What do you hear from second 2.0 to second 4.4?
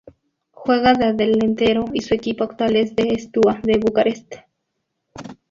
su equipo actual es el Steaua de Bucarest.